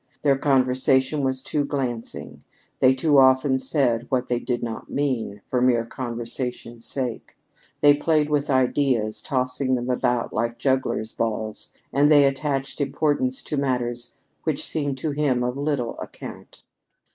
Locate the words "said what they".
3.59-4.39